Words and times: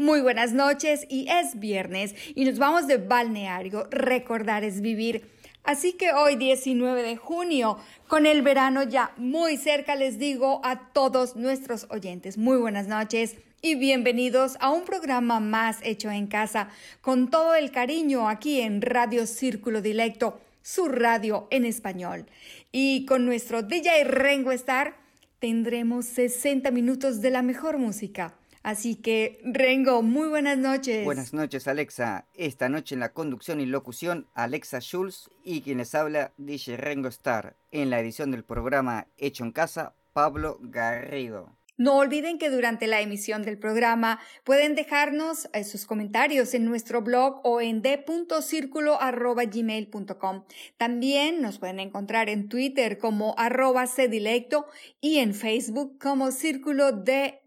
Muy 0.00 0.22
buenas 0.22 0.54
noches 0.54 1.04
y 1.10 1.28
es 1.28 1.60
viernes 1.60 2.14
y 2.34 2.46
nos 2.46 2.58
vamos 2.58 2.86
de 2.86 2.96
balneario. 2.96 3.86
Recordar 3.90 4.64
es 4.64 4.80
vivir. 4.80 5.30
Así 5.62 5.92
que 5.92 6.12
hoy 6.12 6.36
19 6.36 7.02
de 7.02 7.18
junio, 7.18 7.76
con 8.08 8.24
el 8.24 8.40
verano 8.40 8.82
ya 8.82 9.12
muy 9.18 9.58
cerca, 9.58 9.96
les 9.96 10.18
digo 10.18 10.62
a 10.64 10.90
todos 10.94 11.36
nuestros 11.36 11.86
oyentes 11.90 12.38
muy 12.38 12.56
buenas 12.56 12.88
noches 12.88 13.36
y 13.60 13.74
bienvenidos 13.74 14.56
a 14.60 14.70
un 14.70 14.86
programa 14.86 15.38
más 15.38 15.76
hecho 15.82 16.10
en 16.10 16.28
casa, 16.28 16.70
con 17.02 17.28
todo 17.28 17.54
el 17.54 17.70
cariño 17.70 18.26
aquí 18.26 18.62
en 18.62 18.80
Radio 18.80 19.26
Círculo 19.26 19.82
Dilecto, 19.82 20.40
su 20.62 20.88
radio 20.88 21.46
en 21.50 21.66
español. 21.66 22.24
Y 22.72 23.04
con 23.04 23.26
nuestro 23.26 23.60
DJ 23.60 24.04
Rengo 24.04 24.50
Star 24.52 24.96
tendremos 25.40 26.06
60 26.06 26.70
minutos 26.70 27.20
de 27.20 27.28
la 27.28 27.42
mejor 27.42 27.76
música 27.76 28.39
Así 28.62 28.96
que, 28.96 29.40
Rengo, 29.42 30.02
muy 30.02 30.28
buenas 30.28 30.58
noches. 30.58 31.04
Buenas 31.04 31.32
noches, 31.32 31.66
Alexa. 31.66 32.26
Esta 32.34 32.68
noche 32.68 32.94
en 32.94 33.00
la 33.00 33.12
conducción 33.12 33.60
y 33.60 33.66
locución, 33.66 34.26
Alexa 34.34 34.80
Schulz 34.80 35.30
y 35.42 35.62
quien 35.62 35.78
les 35.78 35.94
habla, 35.94 36.32
DJ 36.36 36.76
Rengo 36.76 37.08
Star. 37.08 37.56
En 37.70 37.88
la 37.88 38.00
edición 38.00 38.30
del 38.30 38.44
programa 38.44 39.06
Hecho 39.16 39.44
en 39.44 39.52
Casa, 39.52 39.94
Pablo 40.12 40.58
Garrido. 40.60 41.56
No 41.80 41.96
olviden 41.96 42.36
que 42.36 42.50
durante 42.50 42.86
la 42.86 43.00
emisión 43.00 43.42
del 43.42 43.56
programa 43.56 44.20
pueden 44.44 44.74
dejarnos 44.74 45.48
eh, 45.54 45.64
sus 45.64 45.86
comentarios 45.86 46.52
en 46.52 46.66
nuestro 46.66 47.00
blog 47.00 47.40
o 47.42 47.62
en 47.62 47.80
d.circulo.gmail.com. 47.80 50.44
También 50.76 51.40
nos 51.40 51.58
pueden 51.58 51.80
encontrar 51.80 52.28
en 52.28 52.50
Twitter 52.50 52.98
como 52.98 53.34
arroba 53.38 53.86
cdilecto 53.86 54.66
y 55.00 55.20
en 55.20 55.32
Facebook 55.32 55.98
como 55.98 56.32
Círculo 56.32 56.92
de 56.92 57.40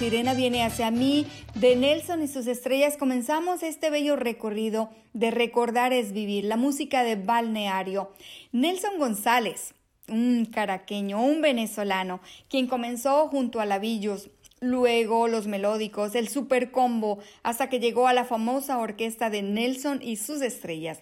de 0.00 1.76
Nelson 1.76 2.22
y 2.22 2.28
sus 2.28 2.46
estrellas. 2.46 2.96
Comenzamos 2.96 3.62
este 3.62 3.90
bello 3.90 4.16
recorrido 4.16 4.90
de 5.12 5.30
Recordar 5.30 5.92
es 5.92 6.12
Vivir, 6.12 6.44
la 6.44 6.56
música 6.56 7.04
de 7.04 7.16
balneario. 7.16 8.12
Nelson 8.52 8.98
González, 8.98 9.74
un 10.08 10.46
caraqueño, 10.46 11.22
un 11.22 11.40
venezolano, 11.40 12.20
quien 12.48 12.66
comenzó 12.66 13.28
junto 13.28 13.60
a 13.60 13.66
Lavillos, 13.66 14.30
luego 14.60 15.28
los 15.28 15.46
melódicos, 15.46 16.14
el 16.14 16.28
super 16.28 16.70
combo, 16.70 17.18
hasta 17.42 17.68
que 17.68 17.80
llegó 17.80 18.08
a 18.08 18.12
la 18.12 18.24
famosa 18.24 18.78
orquesta 18.78 19.30
de 19.30 19.42
Nelson 19.42 20.00
y 20.02 20.16
sus 20.16 20.42
estrellas. 20.42 21.00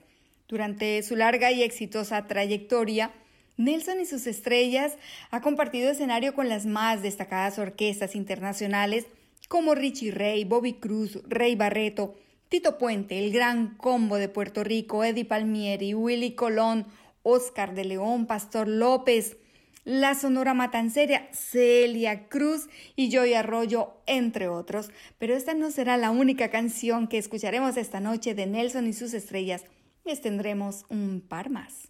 Durante 0.48 1.02
su 1.02 1.16
larga 1.16 1.52
y 1.52 1.62
exitosa 1.62 2.26
trayectoria, 2.26 3.12
Nelson 3.61 4.01
y 4.01 4.07
sus 4.07 4.27
estrellas 4.27 4.97
ha 5.31 5.43
compartido 5.43 5.91
escenario 5.91 6.35
con 6.35 6.49
las 6.49 6.65
más 6.65 7.03
destacadas 7.03 7.59
orquestas 7.59 8.17
internacionales 8.17 9.07
como 9.49 9.75
Richie 9.75 10.12
Ray, 10.12 10.45
Bobby 10.45 10.75
Cruz, 10.75 11.21
Rey 11.29 11.57
Barreto, 11.57 12.15
Tito 12.49 12.79
Puente, 12.79 13.19
el 13.19 13.33
Gran 13.33 13.77
Combo 13.77 14.17
de 14.17 14.29
Puerto 14.29 14.65
Rico, 14.65 15.05
Eddie 15.05 15.25
Palmieri, 15.25 15.93
Willy 15.93 16.35
Colón, 16.35 16.87
Oscar 17.23 17.75
de 17.75 17.85
León, 17.85 18.27
Pastor 18.27 18.67
López, 18.67 19.37
la 19.85 20.15
Sonora 20.15 20.55
Matancera, 20.55 21.29
Celia 21.33 22.29
Cruz 22.29 22.69
y 22.97 23.11
Joy 23.11 23.35
Arroyo, 23.35 23.93
entre 24.07 24.49
otros. 24.49 24.91
Pero 25.19 25.35
esta 25.35 25.53
no 25.53 25.71
será 25.71 25.97
la 25.97 26.11
única 26.11 26.51
canción 26.51 27.09
que 27.09 27.19
escucharemos 27.19 27.77
esta 27.77 28.01
noche 28.01 28.35
de 28.35 28.47
Nelson 28.47 28.87
y 28.87 28.95
sus 28.95 29.12
estrellas. 29.12 29.65
Les 30.05 30.21
tendremos 30.21 30.87
un 30.89 31.21
par 31.21 31.51
más. 31.51 31.89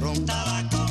ron. 0.00 0.83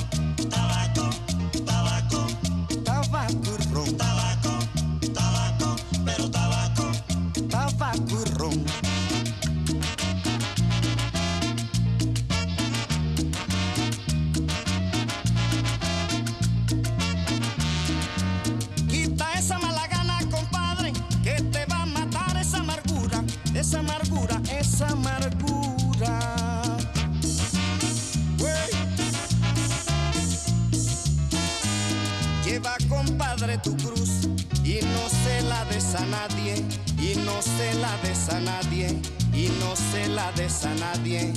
tu 33.64 33.76
cruz 33.78 34.28
y 34.64 34.80
no 34.82 35.10
se 35.10 35.42
la 35.44 35.66
des 35.66 35.96
a 35.96 36.06
nadie, 36.06 36.56
y 37.00 37.16
no 37.26 37.42
se 37.42 37.74
la 37.80 37.98
des 38.04 38.30
a 38.30 38.40
nadie, 38.40 38.88
y 39.34 39.50
no 39.60 39.76
se 39.76 40.08
la 40.10 40.32
des 40.34 40.66
a 40.66 40.74
nadie, 40.76 41.34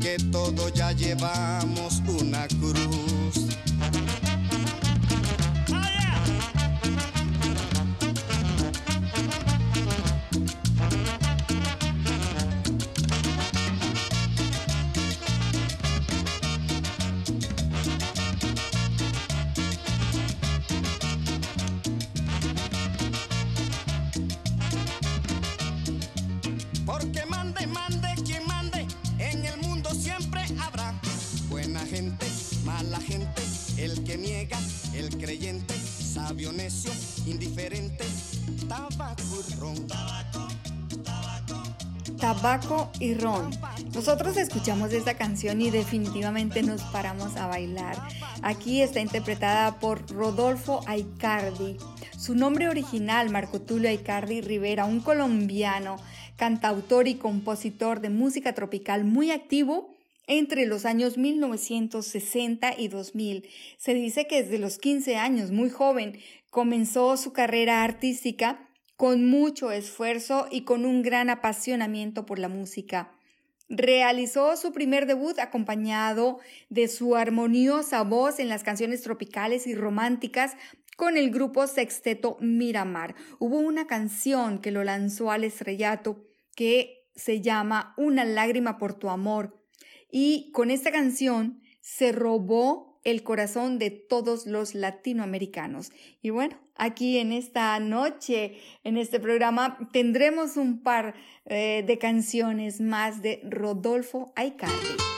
que 0.00 0.16
todos 0.30 0.72
ya 0.74 0.92
llevamos 0.92 2.02
una 2.20 2.46
cruz. 2.48 3.56
Nosotros 43.94 44.36
escuchamos 44.36 44.92
esta 44.92 45.14
canción 45.14 45.60
y 45.60 45.70
definitivamente 45.70 46.62
nos 46.62 46.82
paramos 46.82 47.34
a 47.36 47.48
bailar. 47.48 47.96
Aquí 48.42 48.80
está 48.80 49.00
interpretada 49.00 49.80
por 49.80 50.08
Rodolfo 50.12 50.84
Aicardi. 50.86 51.78
Su 52.16 52.36
nombre 52.36 52.68
original, 52.68 53.28
Marco 53.30 53.60
Tulio 53.60 53.88
Aicardi 53.88 54.40
Rivera, 54.40 54.84
un 54.84 55.00
colombiano, 55.00 55.96
cantautor 56.36 57.08
y 57.08 57.16
compositor 57.16 58.00
de 58.00 58.10
música 58.10 58.52
tropical 58.52 59.04
muy 59.04 59.32
activo 59.32 59.96
entre 60.28 60.66
los 60.66 60.84
años 60.84 61.18
1960 61.18 62.78
y 62.78 62.86
2000. 62.86 63.48
Se 63.78 63.94
dice 63.94 64.28
que 64.28 64.44
desde 64.44 64.58
los 64.58 64.78
15 64.78 65.16
años, 65.16 65.50
muy 65.50 65.70
joven, 65.70 66.20
comenzó 66.50 67.16
su 67.16 67.32
carrera 67.32 67.82
artística 67.82 68.68
con 69.02 69.28
mucho 69.28 69.72
esfuerzo 69.72 70.46
y 70.48 70.62
con 70.62 70.86
un 70.86 71.02
gran 71.02 71.28
apasionamiento 71.28 72.24
por 72.24 72.38
la 72.38 72.48
música. 72.48 73.10
Realizó 73.68 74.56
su 74.56 74.70
primer 74.70 75.06
debut 75.06 75.40
acompañado 75.40 76.38
de 76.68 76.86
su 76.86 77.16
armoniosa 77.16 78.04
voz 78.04 78.38
en 78.38 78.48
las 78.48 78.62
canciones 78.62 79.02
tropicales 79.02 79.66
y 79.66 79.74
románticas 79.74 80.52
con 80.96 81.16
el 81.16 81.32
grupo 81.32 81.66
Sexteto 81.66 82.36
Miramar. 82.38 83.16
Hubo 83.40 83.58
una 83.58 83.88
canción 83.88 84.60
que 84.60 84.70
lo 84.70 84.84
lanzó 84.84 85.32
al 85.32 85.42
estrellato 85.42 86.24
que 86.54 87.08
se 87.16 87.40
llama 87.40 87.94
Una 87.96 88.24
lágrima 88.24 88.78
por 88.78 88.94
tu 88.94 89.10
amor 89.10 89.66
y 90.12 90.52
con 90.52 90.70
esta 90.70 90.92
canción 90.92 91.60
se 91.80 92.12
robó 92.12 92.91
el 93.04 93.22
corazón 93.22 93.78
de 93.78 93.90
todos 93.90 94.46
los 94.46 94.74
latinoamericanos. 94.74 95.92
Y 96.20 96.30
bueno, 96.30 96.56
aquí 96.76 97.18
en 97.18 97.32
esta 97.32 97.78
noche, 97.80 98.58
en 98.84 98.96
este 98.96 99.20
programa, 99.20 99.78
tendremos 99.92 100.56
un 100.56 100.82
par 100.82 101.14
eh, 101.46 101.84
de 101.86 101.98
canciones 101.98 102.80
más 102.80 103.22
de 103.22 103.40
Rodolfo 103.44 104.32
Aicardi. 104.36 105.11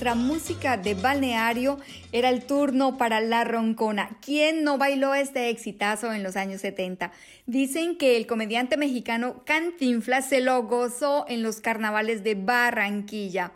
Nuestra 0.00 0.14
música 0.14 0.78
de 0.78 0.94
balneario 0.94 1.78
era 2.10 2.30
el 2.30 2.46
turno 2.46 2.96
para 2.96 3.20
La 3.20 3.44
Roncona. 3.44 4.16
¿Quién 4.24 4.64
no 4.64 4.78
bailó 4.78 5.14
este 5.14 5.50
exitazo 5.50 6.14
en 6.14 6.22
los 6.22 6.36
años 6.36 6.62
70? 6.62 7.12
Dicen 7.44 7.98
que 7.98 8.16
el 8.16 8.26
comediante 8.26 8.78
mexicano 8.78 9.44
Cantinflas 9.44 10.26
se 10.26 10.40
lo 10.40 10.62
gozó 10.62 11.26
en 11.28 11.42
los 11.42 11.60
carnavales 11.60 12.24
de 12.24 12.34
Barranquilla. 12.34 13.52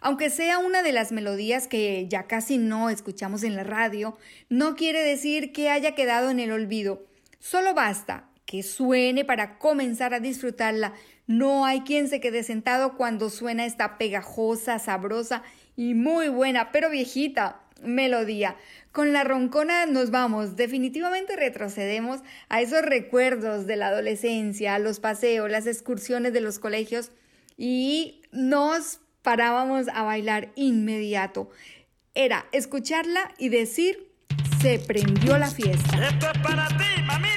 Aunque 0.00 0.30
sea 0.30 0.60
una 0.60 0.82
de 0.82 0.92
las 0.92 1.12
melodías 1.12 1.68
que 1.68 2.08
ya 2.08 2.22
casi 2.22 2.56
no 2.56 2.88
escuchamos 2.88 3.42
en 3.42 3.54
la 3.54 3.64
radio, 3.64 4.16
no 4.48 4.76
quiere 4.76 5.02
decir 5.02 5.52
que 5.52 5.68
haya 5.68 5.94
quedado 5.94 6.30
en 6.30 6.40
el 6.40 6.52
olvido. 6.52 7.04
Solo 7.38 7.74
basta 7.74 8.31
que 8.52 8.62
suene 8.62 9.24
para 9.24 9.56
comenzar 9.56 10.12
a 10.12 10.20
disfrutarla. 10.20 10.92
No 11.26 11.64
hay 11.64 11.80
quien 11.80 12.06
se 12.06 12.20
quede 12.20 12.42
sentado 12.42 12.98
cuando 12.98 13.30
suena 13.30 13.64
esta 13.64 13.96
pegajosa, 13.96 14.78
sabrosa 14.78 15.42
y 15.74 15.94
muy 15.94 16.28
buena, 16.28 16.70
pero 16.70 16.90
viejita 16.90 17.62
melodía. 17.82 18.56
Con 18.92 19.14
la 19.14 19.24
roncona 19.24 19.86
nos 19.86 20.10
vamos, 20.10 20.54
definitivamente 20.54 21.34
retrocedemos 21.34 22.20
a 22.50 22.60
esos 22.60 22.82
recuerdos 22.82 23.66
de 23.66 23.76
la 23.76 23.88
adolescencia, 23.88 24.78
los 24.78 25.00
paseos, 25.00 25.50
las 25.50 25.66
excursiones 25.66 26.34
de 26.34 26.42
los 26.42 26.58
colegios 26.58 27.10
y 27.56 28.20
nos 28.32 29.00
parábamos 29.22 29.86
a 29.94 30.02
bailar 30.02 30.52
inmediato. 30.56 31.48
Era 32.14 32.44
escucharla 32.52 33.32
y 33.38 33.48
decir, 33.48 34.08
se 34.60 34.78
prendió 34.78 35.38
la 35.38 35.50
fiesta. 35.50 36.06
Esto 36.06 36.26
es 36.30 36.38
para 36.42 36.68
ti, 36.68 37.02
mamita. 37.06 37.31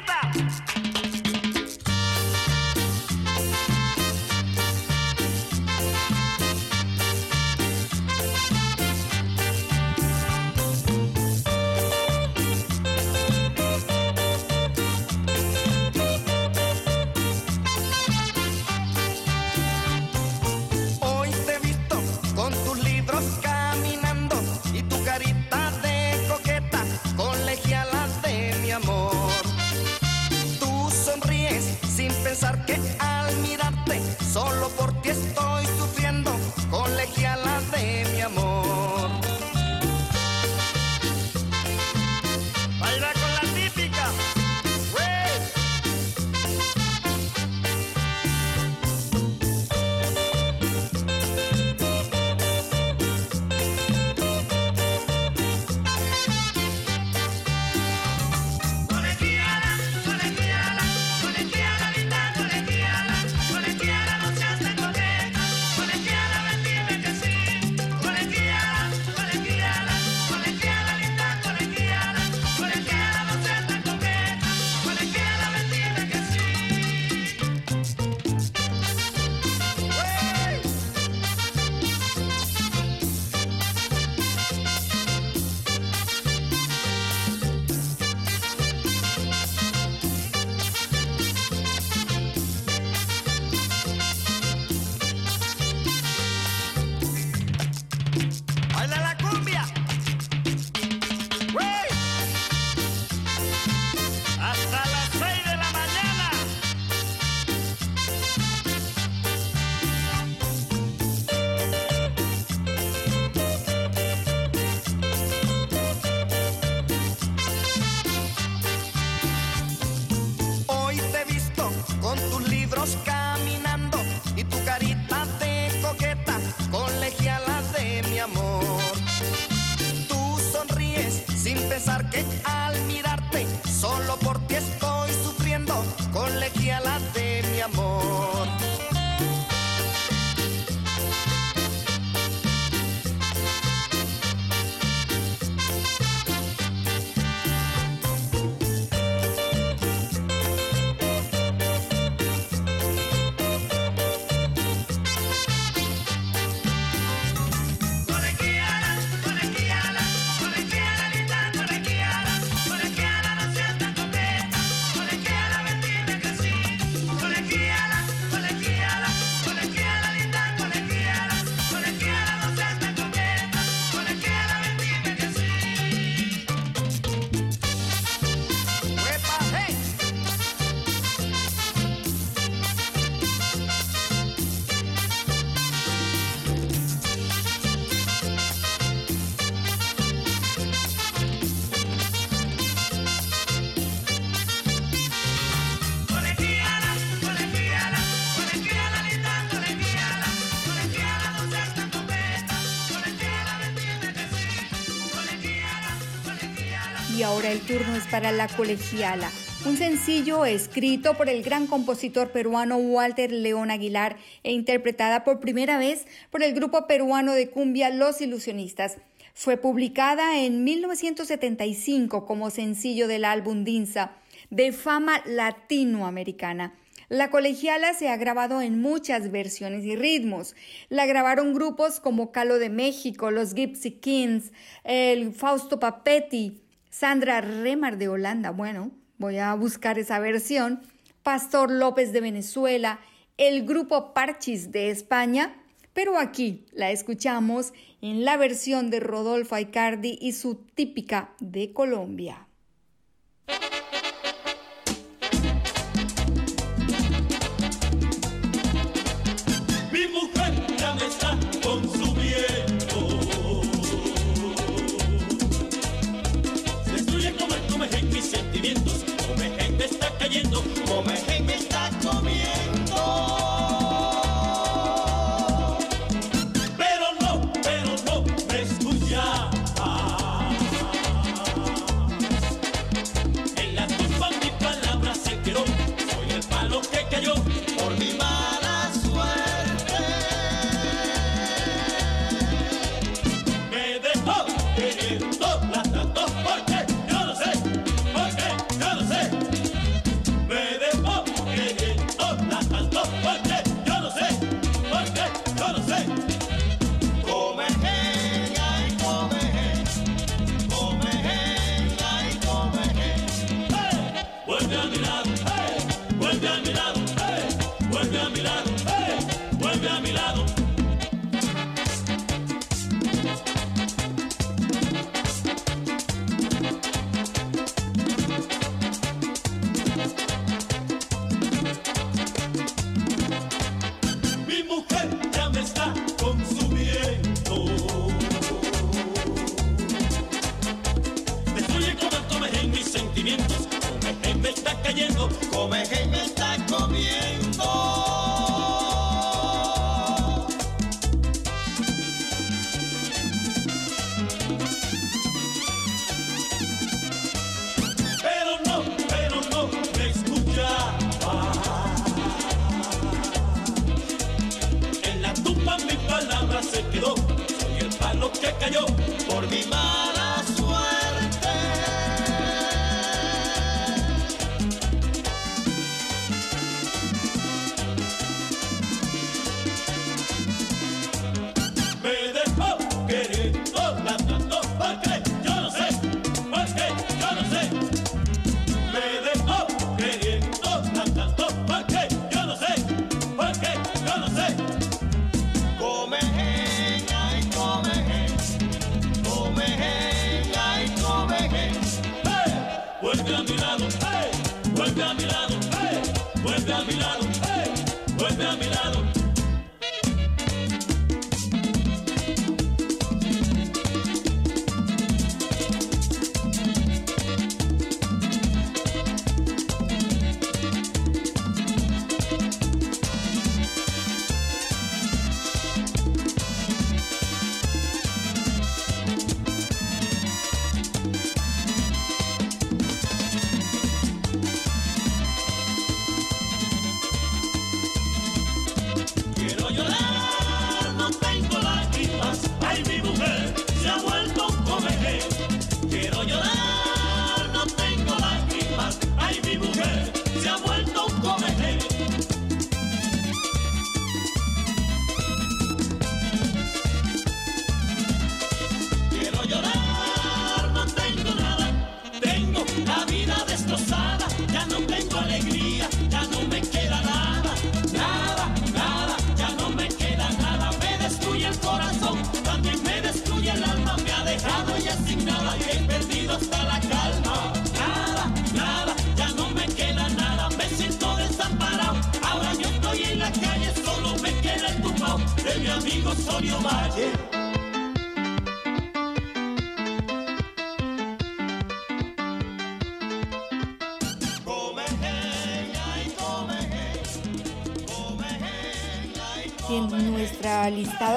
Ahora 207.23 207.51
el 207.51 207.61
turno 207.61 207.95
es 207.95 208.05
para 208.07 208.31
La 208.31 208.47
Colegiala, 208.47 209.29
un 209.65 209.77
sencillo 209.77 210.45
escrito 210.45 211.15
por 211.15 211.29
el 211.29 211.43
gran 211.43 211.67
compositor 211.67 212.31
peruano 212.31 212.77
Walter 212.77 213.31
León 213.31 213.71
Aguilar 213.71 214.17
e 214.43 214.51
interpretada 214.51 215.23
por 215.23 215.39
primera 215.39 215.77
vez 215.77 216.05
por 216.29 216.43
el 216.43 216.53
grupo 216.53 216.87
peruano 216.87 217.33
de 217.33 217.49
cumbia 217.49 217.89
Los 217.89 218.21
Ilusionistas. 218.21 218.97
Fue 219.33 219.57
publicada 219.57 220.39
en 220.39 220.63
1975 220.63 222.25
como 222.25 222.49
sencillo 222.49 223.07
del 223.07 223.23
álbum 223.23 223.63
Dinsa, 223.63 224.11
de 224.49 224.71
fama 224.71 225.21
latinoamericana. 225.25 226.73
La 227.07 227.29
colegiala 227.29 227.93
se 227.93 228.09
ha 228.09 228.17
grabado 228.17 228.61
en 228.61 228.81
muchas 228.81 229.31
versiones 229.31 229.85
y 229.85 229.95
ritmos. 229.95 230.55
La 230.89 231.05
grabaron 231.05 231.53
grupos 231.53 231.99
como 231.99 232.31
Calo 232.31 232.57
de 232.57 232.69
México, 232.69 233.29
los 233.29 233.53
Gypsy 233.53 233.91
Kings, 233.91 234.51
el 234.83 235.33
Fausto 235.33 235.79
Papetti, 235.79 236.64
Sandra 236.97 237.41
Remar 237.41 237.97
de 237.97 238.07
Holanda, 238.07 238.51
bueno, 238.51 238.89
voy 239.17 239.37
a 239.37 239.53
buscar 239.53 239.99
esa 239.99 240.17
versión, 240.19 240.79
Pastor 241.23 241.69
López 241.69 242.13
de 242.13 242.21
Venezuela, 242.21 243.01
el 243.35 243.65
grupo 243.65 244.13
Parchis 244.13 244.71
de 244.71 244.91
España, 244.91 245.61
pero 245.91 246.17
aquí 246.17 246.65
la 246.71 246.91
escuchamos 246.91 247.73
en 247.99 248.23
la 248.23 248.37
versión 248.37 248.91
de 248.91 249.01
Rodolfo 249.01 249.55
Aicardi 249.55 250.17
y 250.21 250.31
su 250.31 250.55
típica 250.55 251.35
de 251.41 251.73
Colombia. 251.73 252.47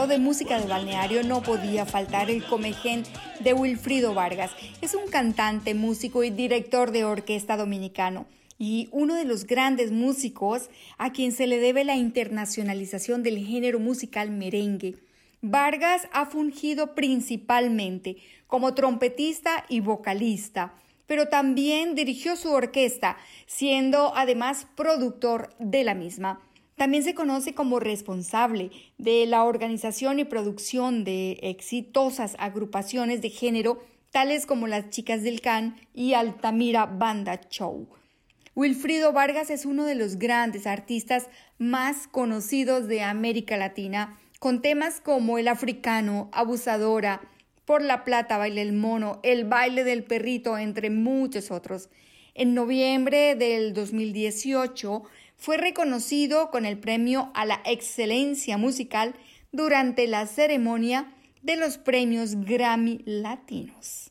De 0.08 0.18
música 0.18 0.58
de 0.58 0.66
balneario 0.66 1.22
no 1.22 1.42
podía 1.42 1.84
faltar 1.84 2.30
el 2.30 2.42
comején 2.42 3.02
de 3.40 3.52
Wilfrido 3.52 4.14
Vargas. 4.14 4.50
Es 4.80 4.94
un 4.94 5.06
cantante, 5.10 5.74
músico 5.74 6.24
y 6.24 6.30
director 6.30 6.92
de 6.92 7.04
orquesta 7.04 7.58
dominicano 7.58 8.26
y 8.58 8.88
uno 8.90 9.14
de 9.14 9.26
los 9.26 9.46
grandes 9.46 9.92
músicos 9.92 10.70
a 10.96 11.12
quien 11.12 11.32
se 11.32 11.46
le 11.46 11.58
debe 11.58 11.84
la 11.84 11.96
internacionalización 11.96 13.22
del 13.22 13.44
género 13.44 13.80
musical 13.80 14.30
merengue. 14.30 14.96
Vargas 15.42 16.08
ha 16.12 16.24
fungido 16.24 16.94
principalmente 16.94 18.16
como 18.46 18.74
trompetista 18.74 19.66
y 19.68 19.80
vocalista, 19.80 20.72
pero 21.06 21.28
también 21.28 21.94
dirigió 21.94 22.34
su 22.36 22.50
orquesta, 22.50 23.18
siendo 23.46 24.16
además 24.16 24.66
productor 24.74 25.54
de 25.58 25.84
la 25.84 25.94
misma. 25.94 26.40
También 26.78 27.02
se 27.02 27.16
conoce 27.16 27.54
como 27.54 27.80
responsable 27.80 28.70
de 28.98 29.26
la 29.26 29.42
organización 29.42 30.20
y 30.20 30.24
producción 30.24 31.02
de 31.02 31.32
exitosas 31.42 32.36
agrupaciones 32.38 33.20
de 33.20 33.30
género 33.30 33.82
tales 34.12 34.46
como 34.46 34.68
las 34.68 34.88
Chicas 34.88 35.24
del 35.24 35.40
Can 35.40 35.76
y 35.92 36.14
Altamira 36.14 36.86
Banda 36.86 37.40
Show. 37.50 37.88
Wilfrido 38.54 39.12
Vargas 39.12 39.50
es 39.50 39.66
uno 39.66 39.84
de 39.86 39.96
los 39.96 40.20
grandes 40.20 40.68
artistas 40.68 41.28
más 41.58 42.06
conocidos 42.06 42.86
de 42.86 43.02
América 43.02 43.56
Latina 43.56 44.16
con 44.38 44.62
temas 44.62 45.00
como 45.00 45.36
El 45.38 45.48
Africano, 45.48 46.28
Abusadora, 46.32 47.20
Por 47.64 47.82
la 47.82 48.04
Plata, 48.04 48.38
Baile 48.38 48.62
el 48.62 48.72
Mono, 48.72 49.18
El 49.24 49.46
Baile 49.46 49.82
del 49.82 50.04
Perrito, 50.04 50.56
entre 50.56 50.90
muchos 50.90 51.50
otros. 51.50 51.88
En 52.34 52.54
noviembre 52.54 53.34
del 53.34 53.74
2018 53.74 55.02
fue 55.38 55.56
reconocido 55.56 56.50
con 56.50 56.66
el 56.66 56.78
premio 56.78 57.30
a 57.34 57.46
la 57.46 57.62
excelencia 57.64 58.58
musical 58.58 59.14
durante 59.52 60.06
la 60.06 60.26
ceremonia 60.26 61.14
de 61.42 61.56
los 61.56 61.78
premios 61.78 62.34
Grammy 62.44 63.02
Latinos. 63.06 64.10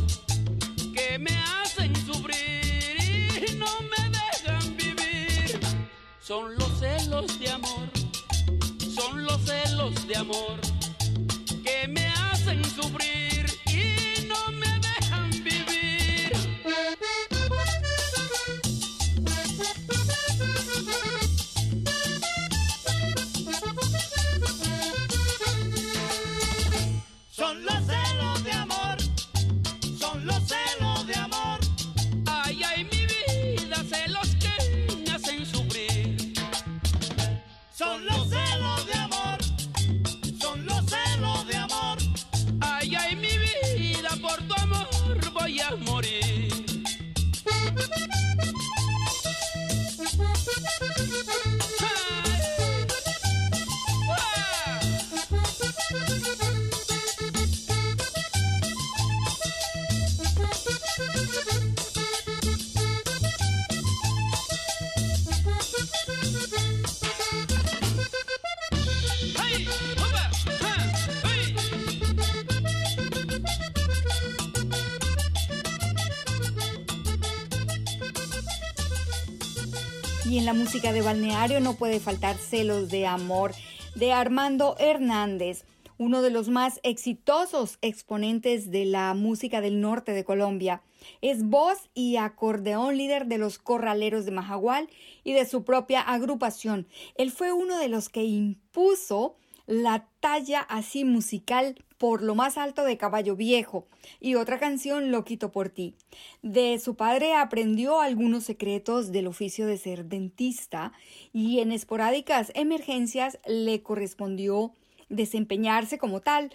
de 80.81 81.03
balneario 81.03 81.59
no 81.59 81.75
puede 81.75 81.99
faltar 81.99 82.35
Celos 82.37 82.89
de 82.89 83.05
Amor 83.05 83.51
de 83.93 84.11
Armando 84.13 84.75
Hernández, 84.79 85.63
uno 85.99 86.23
de 86.23 86.31
los 86.31 86.49
más 86.49 86.79
exitosos 86.81 87.77
exponentes 87.83 88.71
de 88.71 88.85
la 88.85 89.13
música 89.13 89.61
del 89.61 89.79
norte 89.79 90.11
de 90.11 90.25
Colombia. 90.25 90.81
Es 91.21 91.43
voz 91.43 91.77
y 91.93 92.17
acordeón 92.17 92.97
líder 92.97 93.27
de 93.27 93.37
los 93.37 93.59
Corraleros 93.59 94.25
de 94.25 94.31
Majagual 94.31 94.89
y 95.23 95.33
de 95.33 95.45
su 95.45 95.63
propia 95.63 96.01
agrupación. 96.01 96.87
Él 97.15 97.31
fue 97.31 97.53
uno 97.53 97.77
de 97.77 97.87
los 97.87 98.09
que 98.09 98.23
impuso 98.23 99.35
la 99.67 100.07
talla 100.19 100.61
así 100.61 101.05
musical 101.05 101.75
por 102.01 102.23
lo 102.23 102.33
más 102.33 102.57
alto 102.57 102.83
de 102.83 102.97
Caballo 102.97 103.35
Viejo 103.35 103.85
y 104.19 104.33
otra 104.33 104.57
canción 104.57 105.11
Lo 105.11 105.23
quito 105.23 105.51
por 105.51 105.69
ti. 105.69 105.93
De 106.41 106.79
su 106.79 106.95
padre 106.95 107.35
aprendió 107.35 108.01
algunos 108.01 108.43
secretos 108.43 109.11
del 109.11 109.27
oficio 109.27 109.67
de 109.67 109.77
ser 109.77 110.05
dentista 110.05 110.93
y 111.31 111.59
en 111.59 111.71
esporádicas 111.71 112.51
emergencias 112.55 113.37
le 113.45 113.83
correspondió 113.83 114.73
desempeñarse 115.09 115.99
como 115.99 116.21
tal 116.21 116.51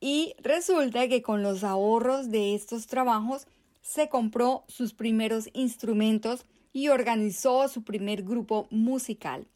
y 0.00 0.34
resulta 0.42 1.08
que 1.08 1.22
con 1.22 1.42
los 1.42 1.64
ahorros 1.64 2.30
de 2.30 2.54
estos 2.54 2.86
trabajos 2.86 3.46
se 3.80 4.10
compró 4.10 4.64
sus 4.68 4.92
primeros 4.92 5.48
instrumentos 5.54 6.44
y 6.74 6.88
organizó 6.88 7.68
su 7.68 7.84
primer 7.84 8.22
grupo 8.22 8.66
musical. 8.68 9.46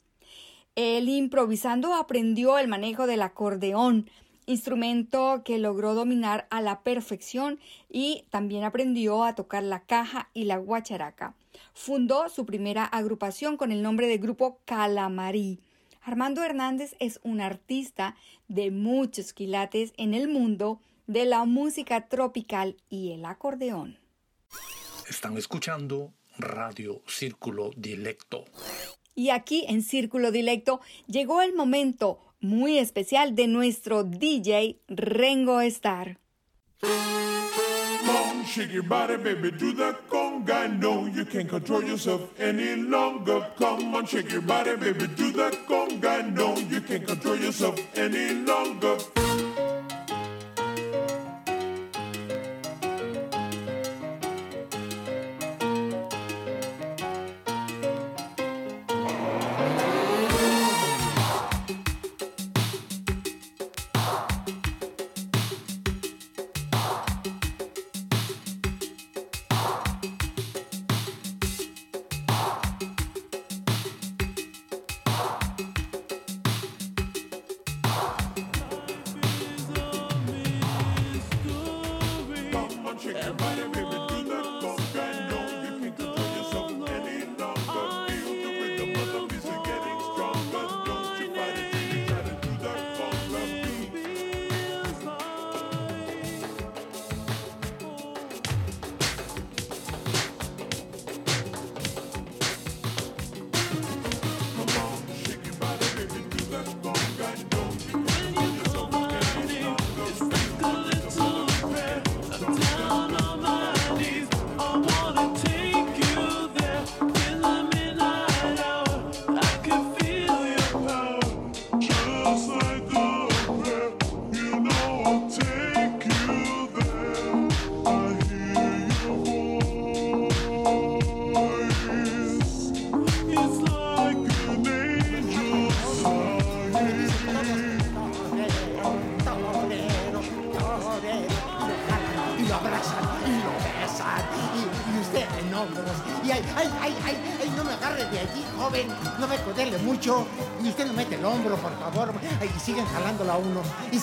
Él 0.75 1.09
improvisando 1.11 1.95
aprendió 1.95 2.59
el 2.59 2.67
manejo 2.67 3.07
del 3.07 3.23
acordeón, 3.23 4.11
instrumento 4.47 5.43
que 5.45 5.59
logró 5.59 5.95
dominar 5.95 6.47
a 6.51 6.61
la 6.61 6.83
perfección 6.83 7.59
y 7.89 8.25
también 8.31 8.65
aprendió 8.65 9.25
a 9.25 9.35
tocar 9.35 9.63
la 9.63 9.81
caja 9.81 10.31
y 10.35 10.45
la 10.45 10.59
guacharaca. 10.59 11.35
Fundó 11.73 12.29
su 12.29 12.47
primera 12.47 12.85
agrupación 12.85 13.57
con 13.57 13.73
el 13.73 13.83
nombre 13.83 14.07
de 14.07 14.19
grupo 14.19 14.61
Calamarí. 14.65 15.61
Armando 16.03 16.43
Hernández 16.43 16.95
es 16.99 17.21
un 17.23 17.41
artista 17.41 18.17
de 18.49 18.71
muchos 18.71 19.33
quilates 19.33 19.93
en 19.97 20.15
el 20.15 20.29
mundo 20.29 20.81
de 21.07 21.25
la 21.25 21.45
música 21.45 22.09
tropical 22.09 22.77
y 22.89 23.13
el 23.13 23.25
acordeón. 23.25 23.99
Están 25.09 25.37
escuchando 25.37 26.13
Radio 26.39 27.03
Círculo 27.07 27.71
Dilecto. 27.77 28.45
Y 29.15 29.31
aquí 29.31 29.65
en 29.69 29.83
Círculo 29.83 30.33
Dilecto 30.33 30.81
llegó 31.07 31.41
el 31.43 31.55
momento 31.55 32.19
muy 32.45 32.79
especial 32.79 33.35
de 33.35 33.49
nuestro 33.49 34.05
DJ 34.05 34.81
Rengo 34.89 35.61
Star. 35.63 36.19
Shake 38.47 38.73
your 38.73 38.85
body, 38.85 39.17
baby, 39.17 39.51
do 39.51 39.73
the 39.73 39.97
conga. 40.09 40.69
No, 40.79 41.07
you 41.07 41.25
can't 41.25 41.49
control 41.49 41.83
yourself 41.83 42.39
any 42.39 42.77
longer. 42.77 43.45
Come 43.59 43.95
on, 43.97 44.07
shake 44.07 44.31
your 44.31 44.43
body, 44.43 44.77
baby, 44.77 45.09
do 45.09 45.33
the 45.33 45.51
conga. 45.67 46.33
No, 46.33 46.55
you 46.57 46.81
can't 46.83 47.05
control 47.05 47.37
yourself 47.37 47.81
any 47.97 48.35
longer. 48.45 49.44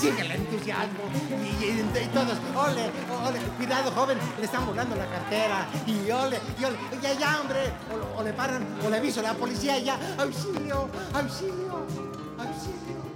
Sigue 0.01 0.21
el 0.21 0.31
entusiasmo. 0.31 1.03
Y, 1.61 2.07
todos, 2.13 2.37
ole, 2.55 2.89
ole, 3.27 3.39
cuidado, 3.57 3.91
joven. 3.91 4.17
Le 4.39 4.45
están 4.45 4.65
volando 4.65 4.95
la 4.95 5.05
cartera. 5.05 5.67
Y 5.85 6.09
ole, 6.09 6.39
y 6.59 6.63
ole. 6.65 6.77
Ya, 7.01 7.13
ya, 7.13 7.39
hombre. 7.39 7.59
O, 8.17 8.23
le 8.23 8.33
paran, 8.33 8.65
o 8.83 8.89
le 8.89 8.97
aviso 8.97 9.19
a 9.19 9.23
la 9.23 9.33
policía. 9.33 9.77
Ya, 9.77 9.99
auxilio, 10.17 10.89
auxilio, 11.13 11.85
auxilio. 12.37 13.11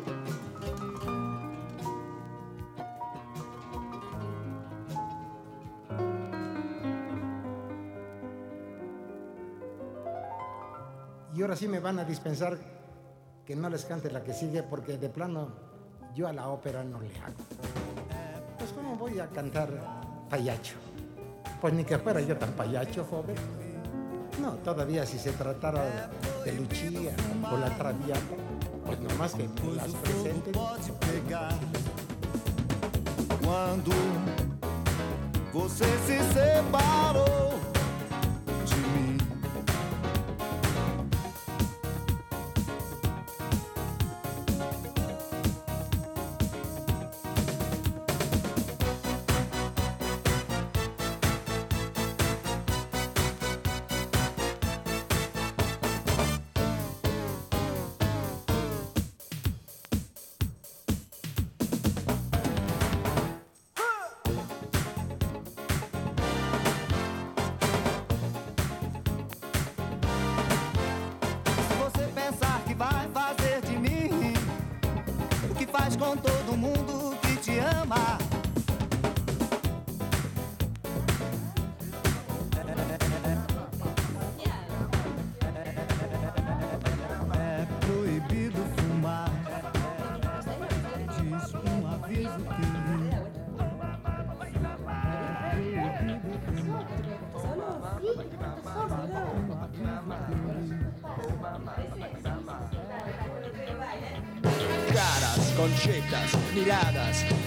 Y 11.33 11.41
ahora 11.41 11.55
sí 11.57 11.67
me 11.67 11.79
van 11.79 11.99
a 11.99 12.05
dispensar 12.05 12.57
que 13.45 13.55
no 13.55 13.69
les 13.69 13.83
cante 13.85 14.09
la 14.09 14.23
que 14.23 14.33
sigue 14.33 14.63
porque 14.63 14.97
de 14.97 15.09
plano 15.09 15.64
yo 16.15 16.27
a 16.29 16.33
la 16.33 16.47
ópera 16.47 16.83
no 16.83 17.01
le 17.01 17.09
hago. 17.19 17.43
Pues 18.57 18.71
¿cómo 18.71 18.95
voy 18.95 19.19
a 19.19 19.27
cantar 19.27 19.69
payacho? 20.29 20.77
Pues 21.59 21.73
ni 21.73 21.83
que 21.83 21.97
fuera 21.99 22.21
yo 22.21 22.37
tan 22.37 22.53
payacho, 22.53 23.03
joven. 23.03 23.35
No, 24.41 24.53
todavía 24.53 25.05
si 25.05 25.19
se 25.19 25.33
tratara 25.33 26.09
de 26.45 26.51
Lucía 26.53 27.13
o 27.51 27.57
la 27.57 27.69
Traviata, 27.75 28.35
pues 28.85 28.99
nomás 28.99 29.33
que 29.33 29.43
las 29.75 29.93
presenten. 29.93 30.53
Cuando 33.43 33.91
você 35.53 35.85
se 36.07 36.17
separou 36.33 37.44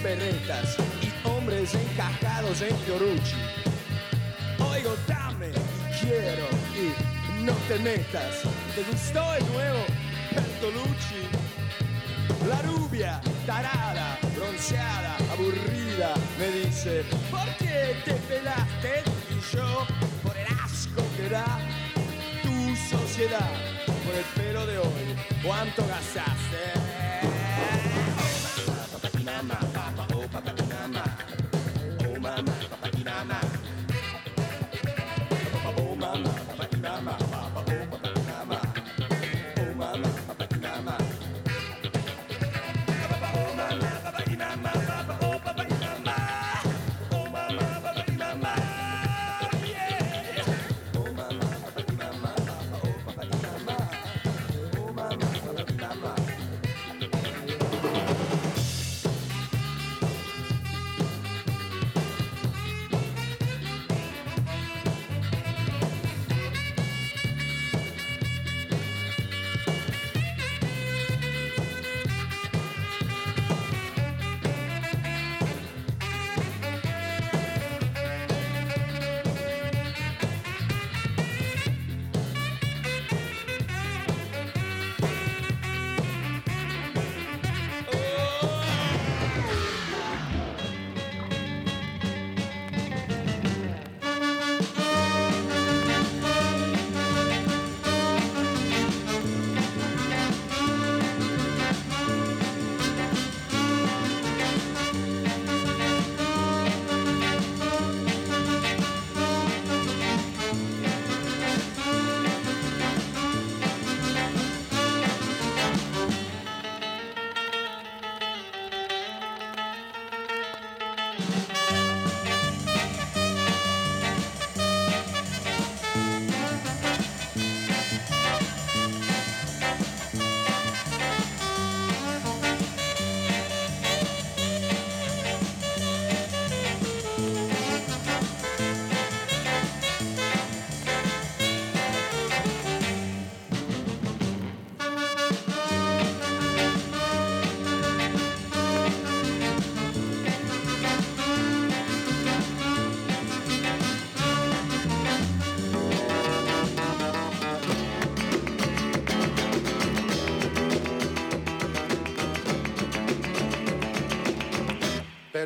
y 0.09 1.27
hombres 1.27 1.75
encajados 1.75 2.61
en 2.61 2.75
Fiorucci. 2.79 3.35
Oigo, 4.57 4.95
dame 5.07 5.51
quiero 6.01 6.47
y 6.73 7.43
no 7.43 7.53
te 7.67 7.77
metas. 7.77 8.41
¿Te 8.73 8.83
gustó 8.89 9.21
el 9.35 9.45
nuevo 9.53 9.85
Bertolucci? 10.33 11.29
La 12.47 12.59
rubia, 12.63 13.21
tarada, 13.45 14.17
bronceada, 14.35 15.15
aburrida, 15.31 16.15
me 16.39 16.59
dice, 16.59 17.03
¿por 17.29 17.47
qué 17.59 17.95
te 18.03 18.13
pelaste? 18.13 19.03
Y 19.29 19.55
yo, 19.55 19.85
por 20.23 20.35
el 20.35 20.47
asco 20.47 21.03
que 21.17 21.29
da 21.29 21.59
tu 22.41 22.75
sociedad, 22.97 23.51
por 23.85 24.15
el 24.15 24.25
pelo 24.35 24.65
de 24.65 24.79
hoy, 24.79 25.15
¿cuánto 25.43 25.85
gastaste? 25.85 26.98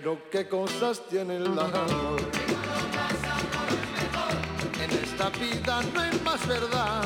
Pero 0.04 0.20
qué 0.30 0.50
cosas 0.50 1.02
tiene 1.10 1.38
el 1.38 1.48
amor. 1.48 2.20
En 4.84 4.92
esta 4.92 5.30
vida 5.30 5.82
no 5.94 6.02
hay 6.02 6.20
más 6.26 6.46
verdad. 6.46 7.04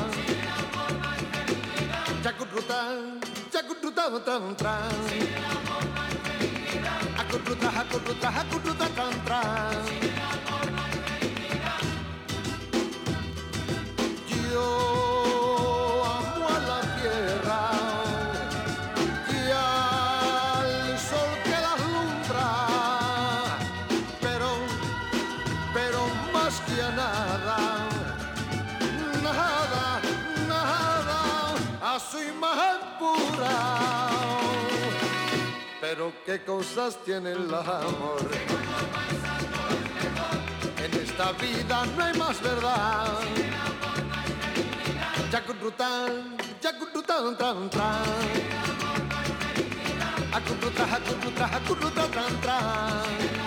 Chacutruta, 2.24 2.88
chacutruta, 3.52 4.24
tran, 4.24 4.56
tran. 4.56 4.82
Acutruta, 7.16 7.80
acutruta, 7.80 8.40
acutruta, 8.40 8.88
tran, 8.88 9.24
tran. 9.24 9.57
cosas 36.44 36.98
tiene 37.04 37.32
el 37.32 37.52
amor. 37.54 38.30
En 40.84 40.94
esta 40.94 41.32
vida 41.32 41.86
no 41.96 42.04
hay 42.04 42.18
más 42.18 42.42
verdad. 42.42 43.18
Chacurrután, 45.30 46.36
chacurrután, 46.60 47.36
tran, 47.36 47.70
tran. 47.70 48.02
Acurruta, 50.32 50.84
acurruta, 50.84 51.46
acurruta, 51.56 52.06
tran, 52.08 52.40
tran. 52.40 53.37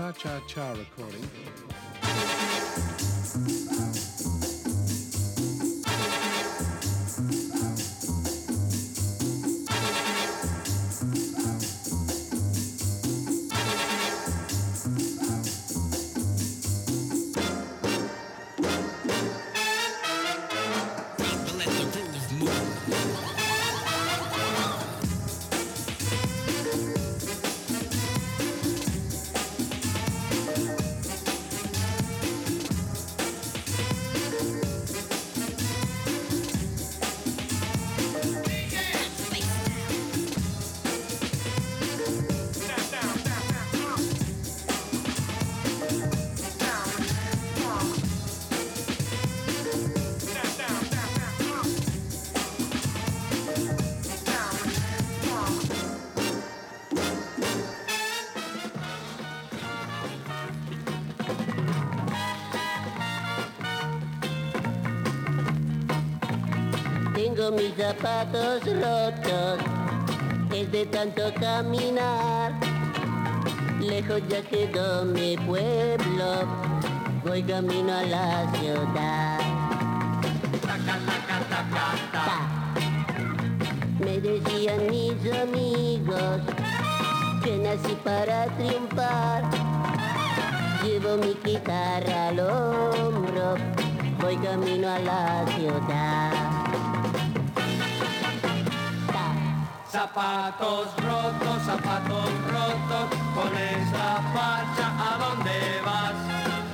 Cha 0.00 0.12
Cha 0.12 0.40
Cha 0.46 0.70
recording. 0.72 1.39
Tengo 67.50 67.62
mis 67.62 67.74
zapatos 67.74 68.62
rotos, 68.64 69.58
es 70.54 70.70
de 70.70 70.86
tanto 70.86 71.34
caminar. 71.40 72.52
Lejos 73.80 74.22
ya 74.28 74.40
quedó 74.42 75.04
mi 75.04 75.36
pueblo, 75.36 76.46
voy 77.24 77.42
camino 77.42 77.92
a 77.92 78.02
la 78.02 78.52
ciudad. 78.52 79.40
Me 83.98 84.20
decían 84.20 84.86
mis 84.88 85.32
amigos 85.34 86.42
que 87.42 87.58
nací 87.58 87.96
para 88.04 88.46
triunfar. 88.58 89.42
Llevo 90.84 91.16
mi 91.16 91.36
guitarra 91.42 92.28
al 92.28 92.38
hombro, 92.38 93.56
voy 94.20 94.36
camino 94.36 94.88
a 94.88 94.98
la 95.00 95.44
ciudad. 95.56 95.79
Zapatos 100.20 100.88
rotos, 100.96 101.62
zapatos 101.64 102.28
rotos, 102.52 103.08
con 103.34 103.56
esa 103.56 104.20
facha, 104.34 104.86
¿a 105.00 105.16
dónde 105.16 105.58
vas? 105.82 106.12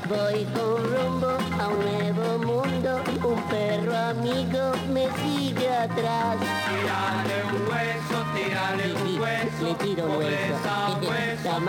Voy 0.09 0.44
con 0.47 0.82
rumbo 0.92 1.28
a 1.62 1.68
un 1.68 1.78
nuevo 1.78 2.38
mundo, 2.38 3.01
un 3.24 3.40
perro 3.44 3.97
amigo 3.97 4.72
me 4.92 5.07
sigue 5.22 5.72
atrás. 5.72 6.38
Tírale 6.40 7.36
un 7.53 7.68
hueso, 7.70 8.18
tírale 8.34 8.94
un 8.94 9.20
hueso, 9.20 9.64
Le 9.64 9.74
tiro 9.74 10.07
un 10.07 10.16
hueso. 10.16 10.34
esa 10.34 10.88
hueso 11.01 11.61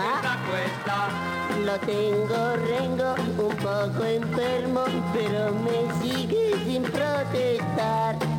cuesta. 0.50 0.96
Lo 1.64 1.78
tengo 1.78 2.56
rengo, 2.56 3.14
un 3.38 3.56
poco 3.56 4.04
enfermo, 4.04 4.82
pero 5.12 5.54
me 5.54 6.02
sigue 6.02 6.54
sin 6.66 6.82
protestar. 6.82 8.37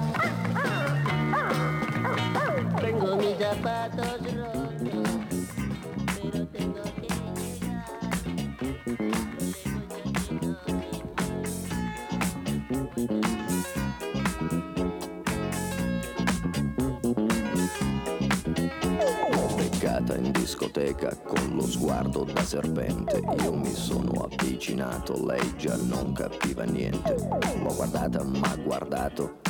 Zapatos 3.40 4.20
rotos, 4.36 5.08
pero 6.22 6.46
tengo 6.48 6.84
que 6.84 7.08
in 20.18 20.32
discoteca 20.34 21.16
con 21.16 21.56
lo 21.56 21.62
sguardo 21.62 22.26
da 22.26 22.44
serpente. 22.44 23.22
Io 23.44 23.54
mi 23.54 23.72
sono 23.72 24.28
avvicinato, 24.30 25.26
lei 25.26 25.56
già 25.56 25.78
non 25.78 26.12
capiva 26.12 26.64
niente. 26.66 27.16
L'ho 27.64 27.74
guardata, 27.74 28.22
m'ha 28.24 28.56
guardato 28.58 29.49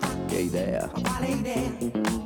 Vedi 0.00 0.24
che 0.26 0.36
idea, 0.38 0.88
Quale 0.88 1.26
idea? 1.26 1.70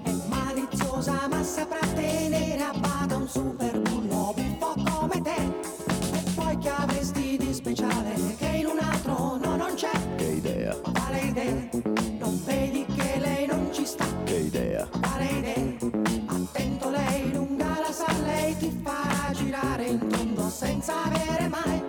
È 0.04 0.12
maliziosa 0.28 1.26
ma 1.28 1.42
saprà 1.42 1.84
tenere 1.94 2.62
a 2.62 2.72
bada 2.78 3.16
un 3.16 3.28
super 3.28 3.80
bullo 3.80 4.32
buffo 4.36 4.74
come 4.84 5.20
te. 5.22 5.34
E 5.36 6.30
poi 6.34 6.58
che 6.58 6.68
avresti 6.68 7.36
di 7.36 7.52
speciale 7.52 8.14
che 8.38 8.46
in 8.46 8.66
un 8.66 8.78
altro 8.78 9.36
no 9.42 9.56
non 9.56 9.74
c'è? 9.74 9.90
che 10.16 10.24
idea, 10.24 10.74
Quale 10.76 11.20
idea? 11.20 11.68
Non 12.18 12.40
vedi 12.44 12.84
che 12.94 13.18
lei 13.18 13.46
non 13.46 13.68
ci 13.72 13.84
sta? 13.84 14.04
che 14.24 14.36
idea, 14.36 14.86
Quale 14.86 15.24
idea? 15.24 15.76
Attento 16.26 16.90
lei 16.90 17.32
lunga 17.32 17.78
la 17.80 17.92
sa, 17.92 18.06
lei 18.24 18.56
ti 18.58 18.80
farà 18.82 19.32
girare 19.32 19.84
in 19.86 20.06
tondo 20.06 20.48
senza 20.50 21.02
avere 21.04 21.48
mai 21.48 21.82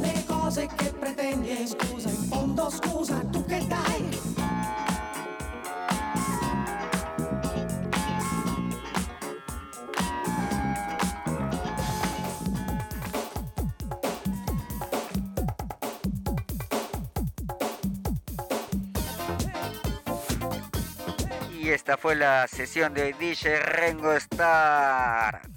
le 0.00 0.24
cose 0.26 0.68
che 0.76 0.90
pretendi 0.98 1.50
e 1.50 1.66
scusa, 1.66 2.08
in 2.08 2.16
fondo 2.28 2.70
scusa, 2.70 3.18
tu 3.30 3.37
Y 21.68 21.72
esta 21.72 21.98
fue 21.98 22.14
la 22.14 22.48
sesión 22.48 22.94
de 22.94 23.12
DJ 23.12 23.60
Rengo 23.60 24.14
Star. 24.14 25.47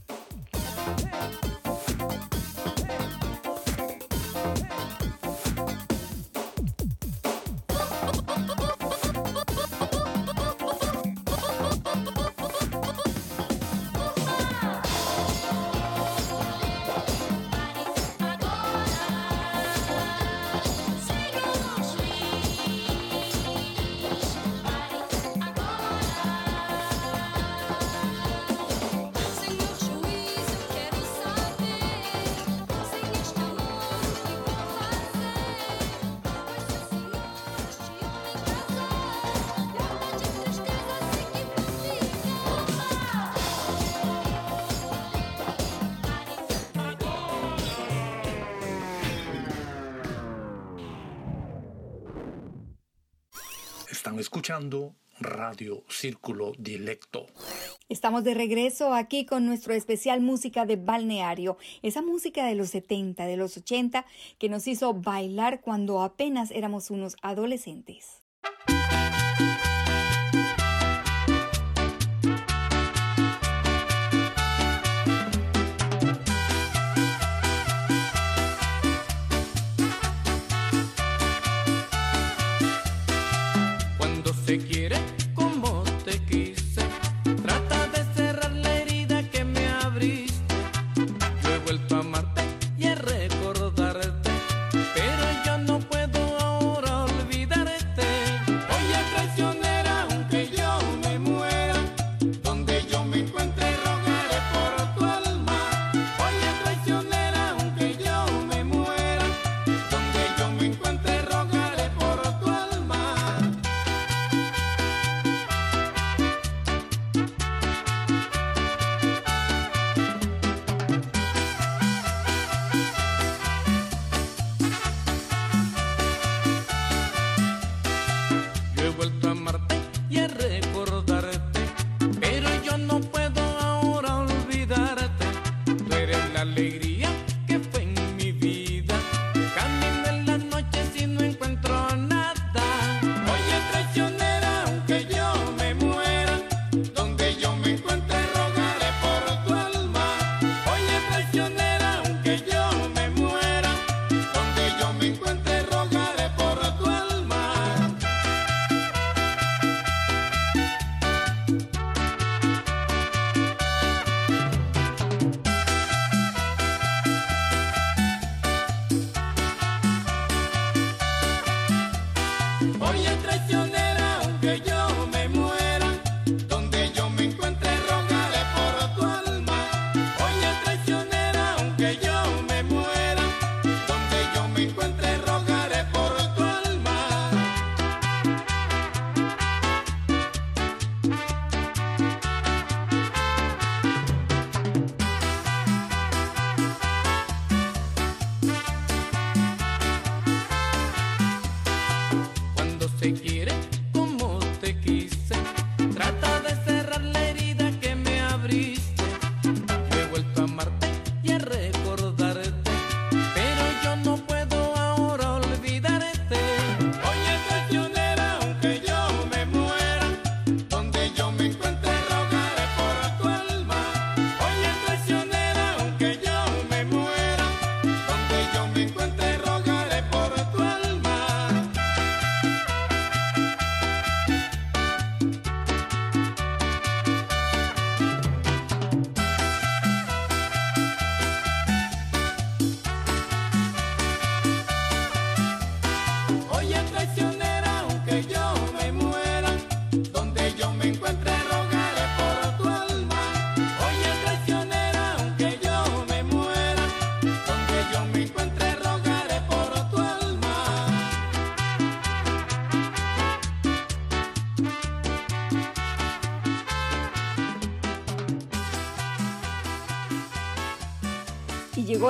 De 58.21 58.35
regreso 58.35 58.93
aquí 58.93 59.25
con 59.25 59.47
nuestro 59.47 59.73
especial 59.73 60.21
música 60.21 60.67
de 60.67 60.75
balneario, 60.75 61.57
esa 61.81 62.03
música 62.03 62.45
de 62.45 62.53
los 62.53 62.69
70, 62.69 63.25
de 63.25 63.35
los 63.35 63.57
80 63.57 64.05
que 64.37 64.47
nos 64.47 64.67
hizo 64.67 64.93
bailar 64.93 65.61
cuando 65.61 66.03
apenas 66.03 66.51
éramos 66.51 66.91
unos 66.91 67.15
adolescentes. 67.23 68.21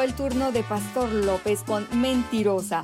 El 0.03 0.15
turno 0.15 0.51
de 0.51 0.63
Pastor 0.63 1.11
López 1.11 1.61
con 1.61 1.87
Mentirosa. 1.93 2.81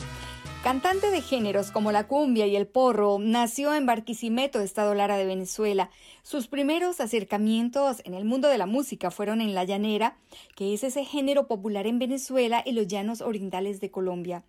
Cantante 0.63 1.09
de 1.09 1.22
géneros 1.22 1.72
como 1.72 1.91
la 1.91 2.07
cumbia 2.07 2.45
y 2.45 2.55
el 2.55 2.68
porro, 2.68 3.18
nació 3.20 3.74
en 3.74 3.88
Barquisimeto, 3.88 4.59
estado 4.59 4.93
Lara 4.93 5.18
de 5.18 5.26
Venezuela. 5.26 5.89
Sus 6.22 6.47
primeros 6.47 6.99
acercamientos 6.99 8.01
en 8.05 8.13
el 8.13 8.24
mundo 8.24 8.49
de 8.49 8.59
la 8.59 8.68
música 8.68 9.09
fueron 9.09 9.41
en 9.41 9.55
la 9.55 9.63
llanera, 9.63 10.18
que 10.55 10.76
es 10.76 10.84
ese 10.84 11.05
género 11.05 11.47
popular 11.47 11.88
en 11.88 11.97
Venezuela 11.97 12.61
y 12.63 12.74
los 12.74 12.88
llanos 12.88 13.22
orientales 13.22 13.80
de 13.80 13.89
Colombia. 13.89 14.43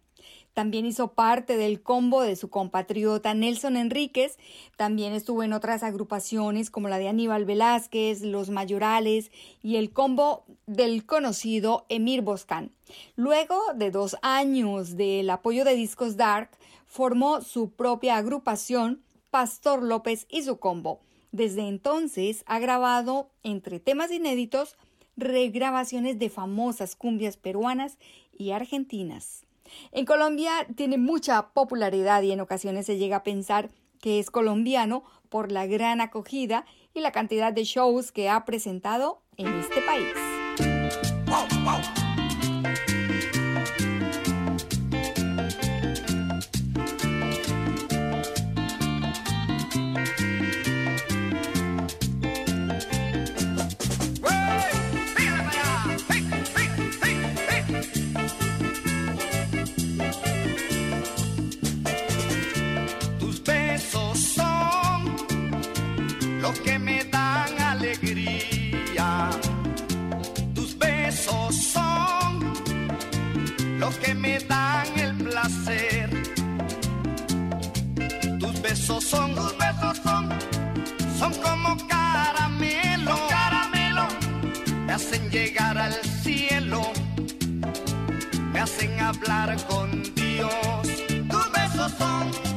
También 0.58 0.86
hizo 0.86 1.12
parte 1.12 1.56
del 1.56 1.84
combo 1.84 2.20
de 2.20 2.34
su 2.34 2.50
compatriota 2.50 3.32
Nelson 3.32 3.76
Enríquez. 3.76 4.38
También 4.76 5.12
estuvo 5.12 5.44
en 5.44 5.52
otras 5.52 5.84
agrupaciones 5.84 6.68
como 6.68 6.88
la 6.88 6.98
de 6.98 7.06
Aníbal 7.06 7.44
Velázquez, 7.44 8.22
Los 8.22 8.50
Mayorales 8.50 9.30
y 9.62 9.76
el 9.76 9.92
combo 9.92 10.46
del 10.66 11.06
conocido 11.06 11.86
Emir 11.88 12.22
Boscan. 12.22 12.72
Luego 13.14 13.54
de 13.76 13.92
dos 13.92 14.16
años 14.20 14.96
del 14.96 15.30
apoyo 15.30 15.64
de 15.64 15.76
Discos 15.76 16.16
Dark, 16.16 16.50
formó 16.88 17.40
su 17.40 17.70
propia 17.70 18.16
agrupación, 18.16 19.04
Pastor 19.30 19.84
López 19.84 20.26
y 20.28 20.42
su 20.42 20.58
combo. 20.58 20.98
Desde 21.30 21.68
entonces 21.68 22.42
ha 22.46 22.58
grabado, 22.58 23.30
entre 23.44 23.78
temas 23.78 24.10
inéditos, 24.10 24.76
regrabaciones 25.16 26.18
de 26.18 26.30
famosas 26.30 26.96
cumbias 26.96 27.36
peruanas 27.36 27.96
y 28.36 28.50
argentinas. 28.50 29.44
En 29.92 30.04
Colombia 30.04 30.66
tiene 30.76 30.98
mucha 30.98 31.48
popularidad 31.50 32.22
y 32.22 32.32
en 32.32 32.40
ocasiones 32.40 32.86
se 32.86 32.98
llega 32.98 33.18
a 33.18 33.22
pensar 33.22 33.70
que 34.00 34.18
es 34.18 34.30
colombiano 34.30 35.04
por 35.28 35.52
la 35.52 35.66
gran 35.66 36.00
acogida 36.00 36.64
y 36.94 37.00
la 37.00 37.12
cantidad 37.12 37.52
de 37.52 37.64
shows 37.64 38.12
que 38.12 38.28
ha 38.28 38.44
presentado 38.44 39.22
en 39.36 39.48
este 39.54 39.80
país. 39.82 40.27
Dan 74.40 74.86
el 74.98 75.14
placer. 75.16 76.10
Tus 78.38 78.62
besos 78.62 79.04
son, 79.04 79.34
tus 79.34 79.56
besos 79.58 79.98
son, 80.02 80.28
son 81.18 81.32
como 81.42 81.76
caramelo, 81.88 83.16
caramelo. 83.28 84.06
Me 84.86 84.92
hacen 84.92 85.30
llegar 85.30 85.76
al 85.78 85.94
cielo, 86.22 86.92
me 88.52 88.60
hacen 88.60 88.98
hablar 89.00 89.56
con 89.66 90.02
Dios. 90.14 90.88
Tus 91.30 91.52
besos 91.52 91.92
son 91.98 92.47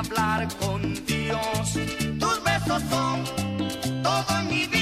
hablar 0.00 0.48
con 0.58 0.80
Dios. 1.04 1.72
Tus 2.18 2.44
besos 2.44 2.82
son 2.90 3.24
todo 4.02 4.42
mi 4.48 4.66
vida, 4.66 4.79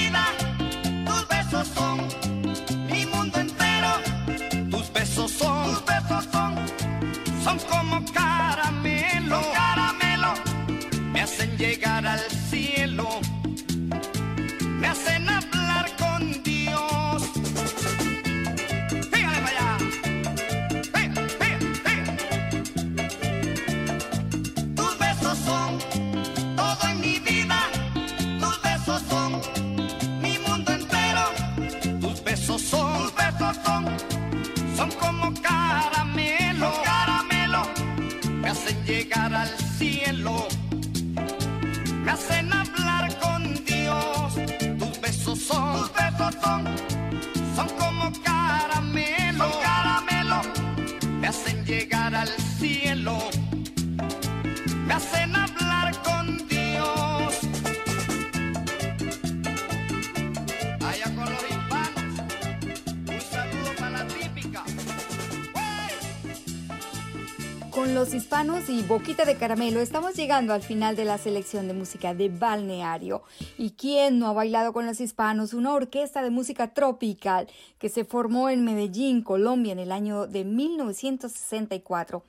y 68.68 68.82
Boquita 68.82 69.24
de 69.24 69.36
Caramelo 69.36 69.80
estamos 69.80 70.14
llegando 70.14 70.52
al 70.52 70.62
final 70.62 70.94
de 70.94 71.06
la 71.06 71.16
selección 71.16 71.68
de 71.68 71.74
música 71.74 72.12
de 72.12 72.28
Balneario. 72.28 73.22
¿Y 73.56 73.70
quién 73.70 74.18
no 74.18 74.26
ha 74.26 74.32
bailado 74.32 74.74
con 74.74 74.84
los 74.84 75.00
hispanos? 75.00 75.54
Una 75.54 75.72
orquesta 75.72 76.22
de 76.22 76.30
música 76.30 76.74
tropical 76.74 77.48
que 77.78 77.88
se 77.88 78.04
formó 78.04 78.50
en 78.50 78.64
Medellín, 78.64 79.22
Colombia, 79.22 79.72
en 79.72 79.78
el 79.78 79.92
año 79.92 80.26
de 80.26 80.44
1964 80.44 82.24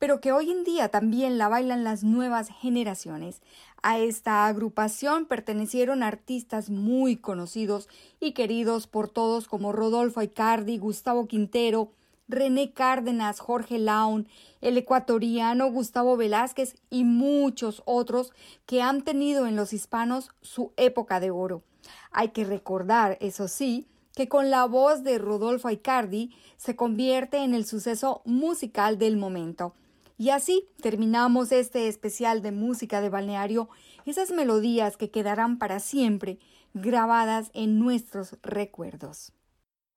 pero 0.00 0.20
que 0.20 0.30
hoy 0.30 0.52
en 0.52 0.62
día 0.62 0.90
también 0.90 1.38
la 1.38 1.48
bailan 1.48 1.82
las 1.82 2.04
nuevas 2.04 2.50
generaciones. 2.60 3.40
A 3.82 3.98
esta 3.98 4.46
agrupación 4.46 5.26
pertenecieron 5.26 6.04
artistas 6.04 6.70
muy 6.70 7.16
conocidos 7.16 7.88
y 8.20 8.30
queridos 8.30 8.86
por 8.86 9.08
todos 9.08 9.48
como 9.48 9.72
Rodolfo 9.72 10.22
Icardi, 10.22 10.78
Gustavo 10.78 11.26
Quintero, 11.26 11.90
René 12.28 12.72
Cárdenas, 12.72 13.40
Jorge 13.40 13.78
Laun, 13.78 14.28
el 14.60 14.76
ecuatoriano 14.76 15.70
Gustavo 15.72 16.16
Velázquez 16.16 16.76
y 16.90 17.04
muchos 17.04 17.82
otros 17.86 18.32
que 18.66 18.82
han 18.82 19.02
tenido 19.02 19.46
en 19.46 19.56
los 19.56 19.72
hispanos 19.72 20.30
su 20.42 20.72
época 20.76 21.20
de 21.20 21.30
oro. 21.30 21.62
Hay 22.10 22.28
que 22.28 22.44
recordar, 22.44 23.16
eso 23.20 23.48
sí, 23.48 23.86
que 24.14 24.28
con 24.28 24.50
la 24.50 24.66
voz 24.66 25.04
de 25.04 25.16
Rodolfo 25.18 25.70
Icardi 25.70 26.34
se 26.56 26.76
convierte 26.76 27.38
en 27.38 27.54
el 27.54 27.64
suceso 27.64 28.20
musical 28.24 28.98
del 28.98 29.16
momento. 29.16 29.74
Y 30.18 30.30
así 30.30 30.68
terminamos 30.82 31.52
este 31.52 31.88
especial 31.88 32.42
de 32.42 32.50
música 32.50 33.00
de 33.00 33.08
balneario, 33.08 33.68
esas 34.04 34.32
melodías 34.32 34.96
que 34.96 35.10
quedarán 35.10 35.58
para 35.58 35.78
siempre 35.78 36.40
grabadas 36.74 37.50
en 37.54 37.78
nuestros 37.78 38.36
recuerdos. 38.42 39.32